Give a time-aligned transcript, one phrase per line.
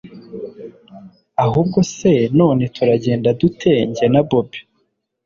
[1.45, 4.59] ahubwo se none turagenda dute njye na bobi!